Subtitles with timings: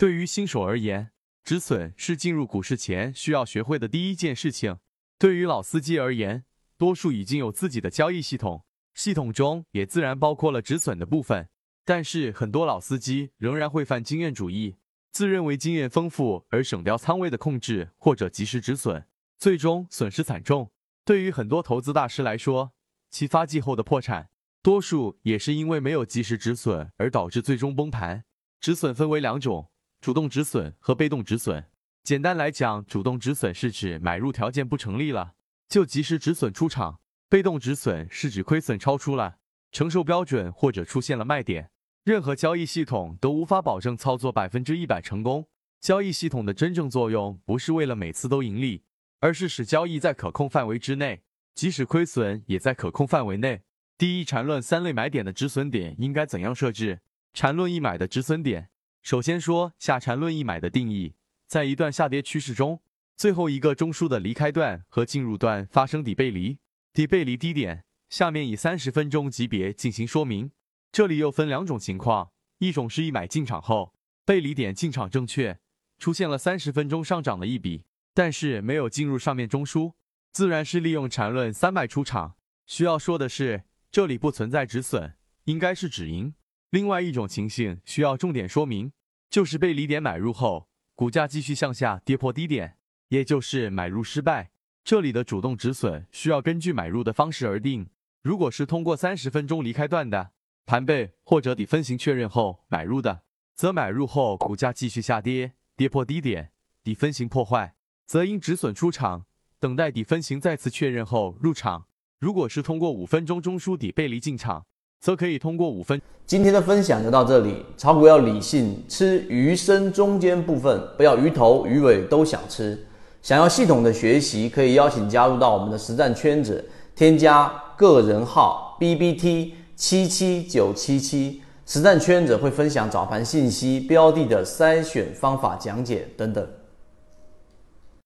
[0.00, 1.10] 对于新手而言，
[1.44, 4.78] 止损是进入股市前需要学会的第一件事情。
[5.18, 6.46] 对于老司机而言，
[6.78, 11.50] 多数已经有自己的交易系统，系统中也自然包括了止损的部分。
[11.84, 14.78] 但是很多老司机仍然会犯经验主义，
[15.12, 19.04] 自认为经验丰富而省掉仓位的控制或者及时止损，
[19.36, 20.70] 最终损失惨重。
[21.04, 22.72] 对于很多投资大师来说，
[23.10, 24.30] 其发迹后的破产，
[24.62, 28.24] 多数也是因为没有及时止损而导致最终崩盘。
[28.58, 29.70] 止损分为两种：
[30.00, 31.66] 主动止损和被动止损。
[32.02, 35.34] 简单来讲，主动止损是指买入条件不成立了，
[35.68, 39.36] 就及时止损出场；被动止损是指亏损超出了
[39.70, 41.70] 承受标准或者出现了卖点。
[42.02, 45.46] 任何交易系统都无法保证操作百分之一百成功。
[45.80, 48.82] 交易系统的真正作用不是为了每次都盈利，
[49.20, 51.22] 而是使交易在可控范围之内，
[51.54, 53.60] 即使亏损也在可控范围内。
[53.98, 57.00] 第一，缠论三类买点的止损点应该怎样设置？
[57.34, 58.70] 缠论一买的止损点，
[59.02, 61.14] 首先说下缠论一买的定义。
[61.46, 62.82] 在一段下跌趋势中，
[63.16, 66.58] 最后一个中枢的离开段和进入段发生底背离，
[66.92, 67.84] 底背离低点。
[68.08, 70.50] 下面以三十分钟级别进行说明。
[70.92, 75.58] 这里又分两种情况，一种是一买进场后背离点进场正确，
[75.98, 79.94] 出现了三十分钟上涨的一笔，但是没有进入上面中枢，
[80.32, 82.36] 自然是利用缠论三卖出场。
[82.66, 86.34] 需要说的是，这里不存在止损，应该是止盈。
[86.70, 88.92] 另外一种情形需要重点说明，
[89.28, 90.68] 就是背离点买入后。
[90.94, 92.76] 股价继续向下跌破低点，
[93.08, 94.52] 也就是买入失败。
[94.84, 97.88] 这里的主动止损需要根据买入的方式而定。
[98.22, 100.30] 如果是通过三十分钟离开段的
[100.64, 103.22] 盘背或者底分型确认后买入的，
[103.56, 106.52] 则买入后股价继续下跌跌破低点，
[106.84, 107.74] 底分型破坏，
[108.06, 109.26] 则应止损出场，
[109.58, 111.88] 等待底分型再次确认后入场。
[112.20, 114.66] 如果是通过五分钟中枢底背离进场。
[115.00, 116.00] 则可以通过五分。
[116.26, 117.64] 今天的分享就到这里。
[117.76, 122.78] 炒股要理性，吃鱼身中间部分，不要鱼头鱼尾都想吃。
[123.22, 136.46] 想要系统的学习，可以邀请加入到我们的实战圈子，添加个人号 B B T 七七九七七，实战圈子会分享早盘信息、标的的筛选方法讲解等等。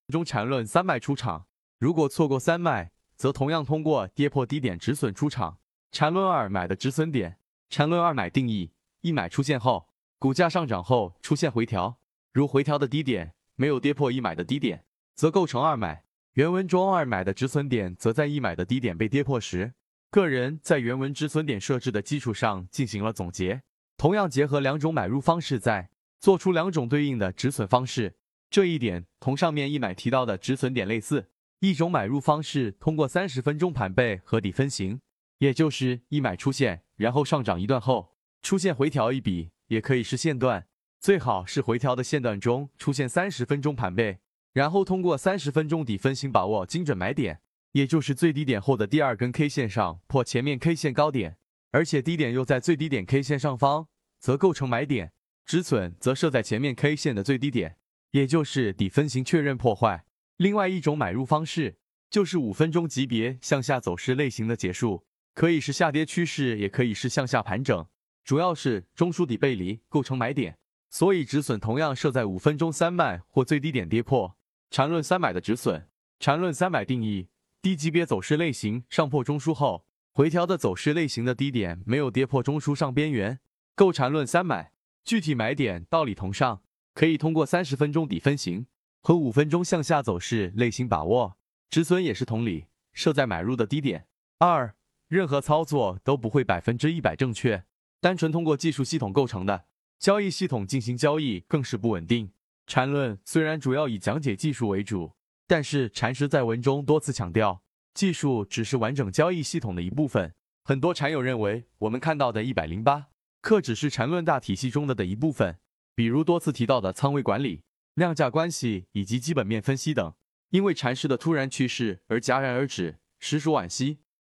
[0.09, 1.45] 中缠论三脉出场，
[1.79, 5.57] 如果错过三脉，则同样通过跌破低点止损出场。
[5.95, 7.39] 缠论二买的止损点，
[7.71, 8.73] 缠论二买定义：
[9.03, 9.87] 一买出现后，
[10.19, 12.01] 股价上涨后出现回调，
[12.33, 14.85] 如回调的低点没有跌破一买的低点，
[15.15, 16.03] 则构成二买。
[16.33, 19.75] 原文中二买的止损点，则在一买的低点被跌破时。
[20.11, 23.63] 个人在原文止损点设置的基础上进行了总结，
[23.97, 28.17] 同样结合两种买入方式，在做出两种对应的止损方式。
[28.51, 31.31] 这一点同上面一买提到的止损点类似。
[31.61, 35.01] 一种买入方式通过三十分钟盘背和底分型。
[35.39, 40.67] 也就是一买出现，然后上涨一段后出现回调一笔，也可以是线段，
[41.01, 44.21] 最好是回调的线段中出现三十分钟盘背，
[44.53, 47.41] 然后通过三十分钟底分型把握精准买点，
[47.73, 51.37] 也就是最低点后的第二根 K 线上破前面 K 线高点，
[51.73, 55.13] 而且低点又在最低点 K 线上方，则构成买点。
[55.45, 57.77] 止损则设在前面 K 线的最低点，
[58.13, 60.07] 也就是底分型确认破坏。
[60.39, 61.79] 另外一种买入方式
[62.09, 65.05] 就是五分钟级别向下走势类型的结束。
[65.35, 67.87] 可以是下跌趋势，也可以是向下盘整，
[68.25, 70.57] 主要是中枢底背离构成买点，
[70.89, 74.37] 所以止损同样设在五分钟三卖或最低点跌破。
[74.71, 75.89] 缠论三买的止损，
[76.21, 77.29] 缠论三买定义：
[77.61, 83.41] 低级别走势类型上破中枢后，回调的走势类型的低点没有跌破中枢上边缘，
[83.75, 84.73] 构缠论三买。
[85.03, 86.63] 具体买点道理同上，
[86.95, 88.67] 可以通过三十分钟底分型
[89.01, 91.37] 和五分钟向下走势类型把握。
[91.69, 94.07] 止损也是同理，设在买入的低点。
[94.39, 94.77] 二。
[95.15, 97.63] 任何操作都不会百分之一百正确，
[98.01, 99.67] 单纯通过技术系统构成的
[100.01, 102.33] 交易系统进行交易更是不稳定。
[102.67, 105.13] 禅论虽然主要以讲解技术为主，
[105.47, 107.63] 但是禅师在文中多次强调，
[107.95, 110.35] 技术只是完整交易系统的一部分。
[110.65, 113.07] 很多禅友认为，我们看到的一百零八
[113.41, 115.59] 课只是禅论大体系中的的一部分，
[115.95, 117.63] 比如多次提到的仓位管理、
[117.95, 120.13] 量价关系以及基本面分析等，
[120.51, 124.01] 因为禅师的突然去世而戛然而止，实属惋惜。